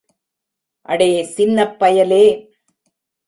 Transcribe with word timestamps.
அடே 0.85 1.09
சின்னப் 1.35 1.75
பயலே! 1.79 2.23